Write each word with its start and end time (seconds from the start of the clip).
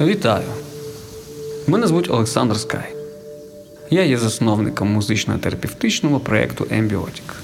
Вітаю! 0.00 0.48
Мене 1.66 1.86
звуть 1.86 2.10
Олександр 2.10 2.56
Скай. 2.56 2.94
Я 3.90 4.04
є 4.04 4.18
засновником 4.18 4.88
музично-терапевтичного 4.98 6.20
проєкту 6.20 6.66
Ембіотік. 6.70 7.34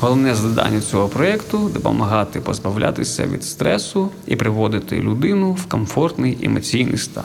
Головне 0.00 0.34
завдання 0.34 0.80
цього 0.80 1.08
проєкту 1.08 1.70
допомагати 1.74 2.40
позбавлятися 2.40 3.26
від 3.26 3.44
стресу 3.44 4.10
і 4.26 4.36
приводити 4.36 5.00
людину 5.00 5.52
в 5.52 5.66
комфортний 5.66 6.38
емоційний 6.42 6.98
стан. 6.98 7.24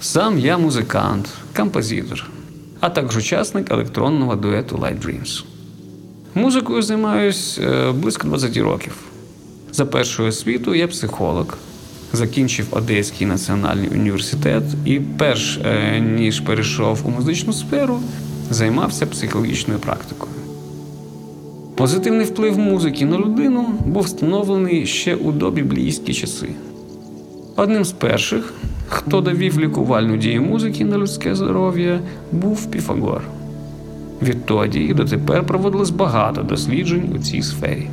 Сам 0.00 0.38
я 0.38 0.58
музикант, 0.58 1.28
композитор, 1.56 2.26
а 2.80 2.90
також 2.90 3.16
учасник 3.16 3.70
електронного 3.70 4.36
дуету 4.36 4.76
Light 4.76 5.06
Dreams. 5.06 5.44
Музикою 6.34 6.82
займаюсь 6.82 7.58
е, 7.58 7.92
близько 7.92 8.28
20 8.28 8.56
років. 8.56 8.92
За 9.72 9.86
першою 9.86 10.28
освітою 10.28 10.78
я 10.78 10.88
психолог, 10.88 11.58
закінчив 12.16 12.66
Одеський 12.70 13.26
національний 13.26 13.88
університет 13.88 14.62
і, 14.84 15.00
перш 15.00 15.58
е, 15.64 16.00
ніж 16.00 16.40
перейшов 16.40 17.00
у 17.04 17.10
музичну 17.10 17.52
сферу, 17.52 18.00
займався 18.50 19.06
психологічною 19.06 19.80
практикою. 19.80 20.32
Позитивний 21.74 22.26
вплив 22.26 22.58
музики 22.58 23.04
на 23.04 23.18
людину 23.18 23.66
був 23.86 24.02
встановлений 24.02 24.86
ще 24.86 25.14
у 25.14 25.32
добіблійські 25.32 26.14
часи. 26.14 26.48
Одним 27.56 27.84
з 27.84 27.92
перших, 27.92 28.54
хто 28.88 29.20
довів 29.20 29.60
лікувальну 29.60 30.16
дію 30.16 30.42
музики 30.42 30.84
на 30.84 30.98
людське 30.98 31.34
здоров'я, 31.34 32.00
був 32.32 32.66
Піфагор. 32.70 33.22
Відтоді 34.22 34.80
і 34.80 34.94
дотепер 34.94 35.46
проводилось 35.46 35.90
багато 35.90 36.42
досліджень 36.42 37.12
у 37.14 37.18
цій 37.18 37.42
сфері. 37.42 37.88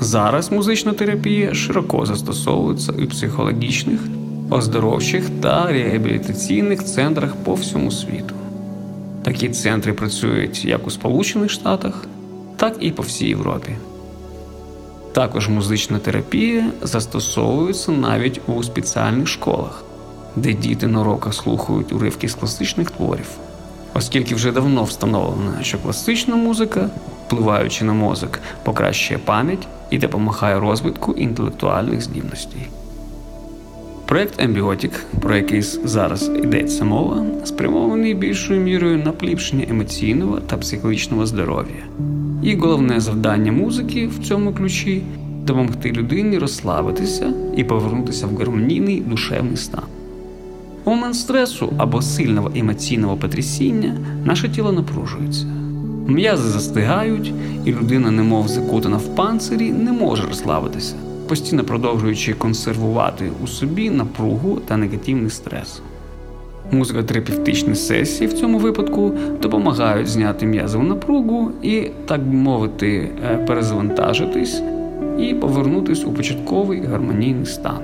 Зараз 0.00 0.52
музична 0.52 0.92
терапія 0.92 1.54
широко 1.54 2.06
застосовується 2.06 2.92
у 2.92 3.06
психологічних, 3.06 4.00
оздоровчих 4.50 5.24
та 5.42 5.66
реабілітаційних 5.66 6.84
центрах 6.84 7.36
по 7.36 7.54
всьому 7.54 7.90
світу. 7.90 8.34
Такі 9.22 9.48
центри 9.48 9.92
працюють 9.92 10.64
як 10.64 10.86
у 10.86 10.90
Сполучених 10.90 11.50
Штатах, 11.50 12.06
так 12.56 12.76
і 12.80 12.90
по 12.90 13.02
всій 13.02 13.28
Європі. 13.28 13.76
Також 15.12 15.48
музична 15.48 15.98
терапія 15.98 16.66
застосовується 16.82 17.92
навіть 17.92 18.40
у 18.46 18.62
спеціальних 18.62 19.28
школах, 19.28 19.84
де 20.36 20.52
діти 20.52 20.86
на 20.86 21.00
уроках 21.00 21.34
слухають 21.34 21.92
уривки 21.92 22.28
з 22.28 22.34
класичних 22.34 22.90
творів, 22.90 23.28
оскільки 23.94 24.34
вже 24.34 24.52
давно 24.52 24.84
встановлено, 24.84 25.52
що 25.62 25.78
класична 25.78 26.36
музика, 26.36 26.90
впливаючи 27.30 27.84
на 27.84 27.92
мозок, 27.92 28.38
покращує 28.64 29.20
пам'ять 29.24 29.68
і 29.90 29.98
допомагає 29.98 30.60
розвитку 30.60 31.12
інтелектуальних 31.12 32.02
здібностей. 32.02 32.68
Проект 34.06 34.42
Ембіотік, 34.42 34.92
про 35.20 35.36
який 35.36 35.62
зараз 35.62 36.28
йдеться 36.28 36.84
мова, 36.84 37.24
спрямований 37.44 38.14
більшою 38.14 38.60
мірою 38.60 38.98
на 38.98 39.12
поліпшення 39.12 39.66
емоційного 39.70 40.40
та 40.40 40.56
психологічного 40.56 41.26
здоров'я. 41.26 41.84
І 42.42 42.56
головне 42.56 43.00
завдання 43.00 43.52
музики 43.52 44.06
в 44.06 44.18
цьому 44.18 44.52
ключі 44.52 45.02
допомогти 45.44 45.92
людині 45.92 46.38
розслабитися 46.38 47.32
і 47.56 47.64
повернутися 47.64 48.26
в 48.26 48.36
гармонійний 48.36 49.00
душевний 49.00 49.56
стан. 49.56 49.84
У 50.84 50.90
момент 50.90 51.14
стресу 51.14 51.72
або 51.78 52.02
сильного 52.02 52.50
емоційного 52.54 53.16
потрясіння 53.16 53.96
наше 54.24 54.48
тіло 54.48 54.72
напружується. 54.72 55.59
М'язи 56.10 56.48
застигають, 56.48 57.32
і 57.64 57.72
людина, 57.72 58.10
немов 58.10 58.48
закутана 58.48 58.96
в 58.96 59.16
панцирі, 59.16 59.72
не 59.72 59.92
може 59.92 60.26
розслабитися, 60.26 60.94
постійно 61.28 61.64
продовжуючи 61.64 62.32
консервувати 62.32 63.30
у 63.44 63.46
собі 63.46 63.90
напругу 63.90 64.58
та 64.66 64.76
негативний 64.76 65.30
стрес. 65.30 65.82
Музикотерапевтичні 66.72 67.74
сесії 67.74 68.30
в 68.30 68.32
цьому 68.32 68.58
випадку 68.58 69.12
допомагають 69.42 70.08
зняти 70.08 70.46
м'язову 70.46 70.84
напругу 70.84 71.50
і, 71.62 71.90
так 72.06 72.22
би 72.22 72.34
мовити, 72.34 73.10
е, 73.24 73.36
перезавантажитись 73.36 74.62
і 75.18 75.34
повернутись 75.34 76.04
у 76.04 76.12
початковий 76.12 76.84
гармонійний 76.84 77.46
стан. 77.46 77.78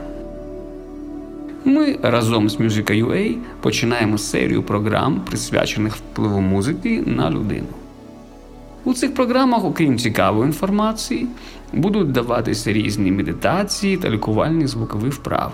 Ми 1.65 1.97
разом 2.03 2.49
з 2.49 2.61
Musica.ua 2.61 3.35
починаємо 3.61 4.19
серію 4.19 4.63
програм, 4.63 5.21
присвячених 5.27 5.97
впливу 5.97 6.41
музики 6.41 7.03
на 7.07 7.31
людину. 7.31 7.67
У 8.87 8.95
цих 8.95 9.15
програмах, 9.15 9.65
окрім 9.65 9.99
цікавої 9.99 10.47
інформації, 10.47 11.27
будуть 11.73 12.13
даватися 12.13 12.73
різні 12.73 13.13
медитації 13.13 13.97
та 13.97 14.11
лікувальні 14.11 14.67
звукові 14.67 15.09
вправи. 15.09 15.53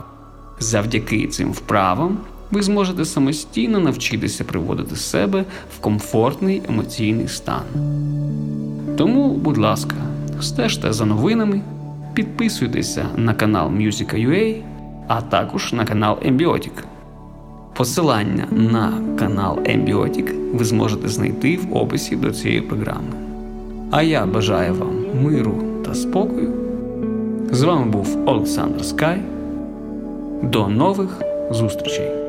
Завдяки 0.59 1.27
цим 1.27 1.53
вправам 1.53 2.19
ви 2.51 2.63
зможете 2.63 3.05
самостійно 3.05 3.81
навчитися 3.81 4.45
приводити 4.45 4.97
себе 4.97 5.45
в 5.77 5.81
комфортний 5.81 6.63
емоційний 6.69 7.29
стан. 7.29 7.63
Тому, 8.97 9.29
будь 9.35 9.59
ласка, 9.59 9.97
стежте 10.41 10.93
за 10.93 11.05
новинами, 11.05 11.63
підписуйтеся 12.15 13.07
на 13.17 13.35
канал 13.35 13.71
Musica.ua, 13.71 14.63
а 15.09 15.21
також 15.21 15.73
на 15.73 15.85
канал 15.85 16.19
Embiotic. 16.27 16.85
Посилання 17.77 18.47
на 18.51 18.93
канал 19.19 19.59
Embiotic 19.59 20.57
ви 20.57 20.65
зможете 20.65 21.09
знайти 21.09 21.57
в 21.57 21.77
описі 21.77 22.17
до 22.17 22.31
цієї 22.31 22.61
програми. 22.61 23.22
А 23.93 24.03
я 24.03 24.27
бажаю 24.27 24.75
вам 24.75 25.23
миру 25.23 25.55
та 25.85 25.95
спокою. 25.95 26.53
З 27.51 27.63
вами 27.63 27.91
був 27.91 28.19
Олександр 28.27 28.85
Скай. 28.85 29.21
До 30.43 30.69
нових 30.69 31.23
зустрічей! 31.51 32.22